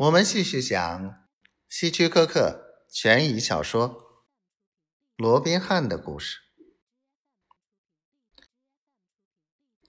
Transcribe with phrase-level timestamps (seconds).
[0.00, 1.28] 我们继续讲
[1.68, 3.90] 希区柯克悬疑小说
[5.16, 6.38] 《罗宾汉的故事》。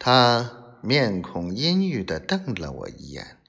[0.00, 3.40] 他面孔阴郁的瞪了我一眼，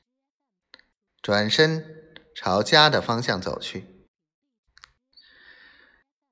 [1.19, 4.07] 转身朝家的方向走去。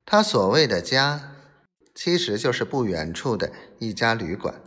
[0.06, 1.38] 他所谓的家，
[1.96, 4.62] 其实就是不远处的一家旅馆。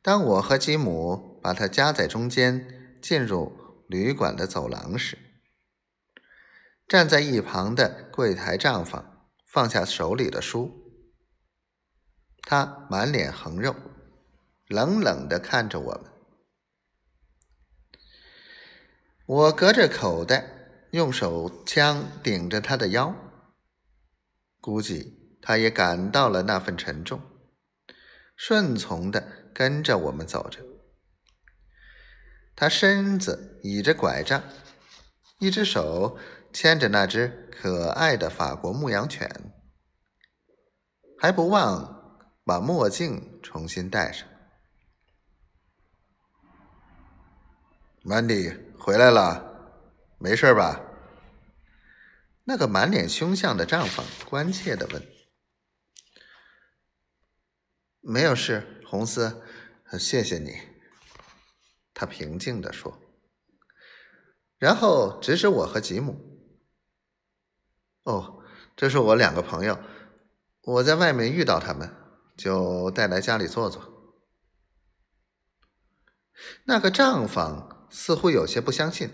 [0.00, 3.58] 当我和吉姆把他夹在中间进入
[3.90, 5.18] 旅馆的走廊时，
[6.86, 10.70] 站在一旁的柜台账房放下手里的书，
[12.42, 13.74] 他满脸横肉，
[14.68, 16.04] 冷冷的看着我们。
[19.26, 23.12] 我隔着口袋用手枪顶着他的腰，
[24.60, 27.20] 估计他也感到了那份沉重，
[28.36, 29.40] 顺从的。
[29.52, 30.60] 跟着我们走着，
[32.54, 34.42] 他身子倚着拐杖，
[35.38, 36.18] 一只手
[36.52, 39.28] 牵着那只可爱的法国牧羊犬，
[41.18, 44.28] 还不忘把墨镜重新戴上。
[48.02, 50.80] Mandy 回来了，没事吧？
[52.44, 55.06] 那个满脸凶相的账房关切的问。
[58.00, 59.42] 没有事，红丝，
[59.98, 60.69] 谢谢你。
[62.00, 62.98] 他平静的说，
[64.56, 66.16] 然后指指我和吉姆。
[68.04, 68.42] 哦，
[68.74, 69.78] 这是我两个朋友，
[70.62, 71.94] 我在外面遇到他们，
[72.38, 74.16] 就带来家里坐坐。
[76.64, 79.10] 那个账房似乎有些不相信，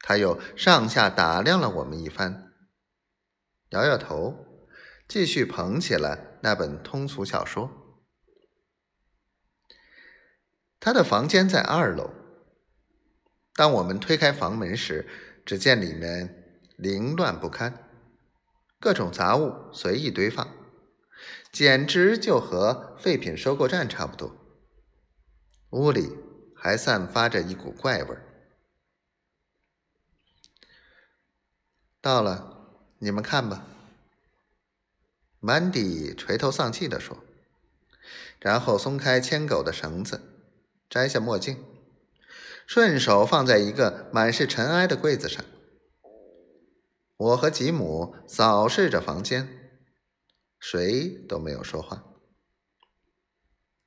[0.00, 2.54] 他又上下打量了我们一番，
[3.68, 4.44] 摇摇头。
[5.06, 7.87] 继续捧起了那本通俗小说。
[10.80, 12.10] 他的房间在二楼。
[13.54, 15.06] 当我们推开房门时，
[15.44, 17.88] 只见里面凌乱不堪，
[18.78, 20.48] 各种杂物随意堆放，
[21.50, 24.36] 简直就和废品收购站差不多。
[25.70, 26.16] 屋里
[26.54, 28.24] 还散发着一股怪味儿。
[32.00, 33.66] 到了，你们看吧。
[35.40, 37.18] 曼迪垂头丧气地说，
[38.40, 40.37] 然后松开牵狗的绳子，
[40.88, 41.64] 摘下墨镜，
[42.66, 45.44] 顺手放在一个满是尘埃的柜子上。
[47.16, 49.48] 我和吉姆扫视着房间，
[50.58, 52.04] 谁都没有说话。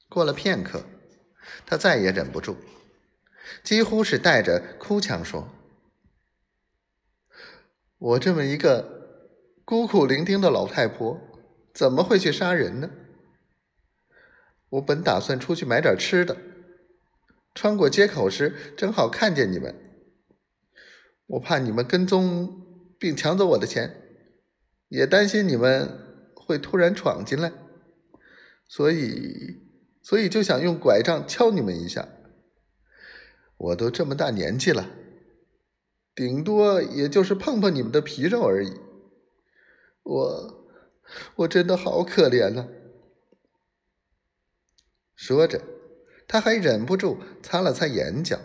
[0.09, 0.83] 过了片刻，
[1.65, 2.57] 他再也忍不住，
[3.63, 5.47] 几乎是带着哭腔说
[7.97, 9.29] ：“我这么一个
[9.63, 11.19] 孤苦伶仃的老太婆。”
[11.73, 12.91] 怎么会去杀人呢？
[14.71, 16.35] 我本打算出去买点吃的，
[17.53, 19.75] 穿过街口时正好看见你们。
[21.27, 22.65] 我怕你们跟踪
[22.97, 24.01] 并抢走我的钱，
[24.89, 27.51] 也担心你们会突然闯进来，
[28.67, 29.61] 所以，
[30.01, 32.07] 所以就想用拐杖敲你们一下。
[33.57, 34.89] 我都这么大年纪了，
[36.15, 38.79] 顶多也就是碰碰你们的皮肉而已。
[40.03, 40.57] 我。
[41.35, 42.69] 我真的好可怜呐！
[45.13, 45.61] 说着，
[46.31, 48.39] 他还忍不住擦了擦眼角。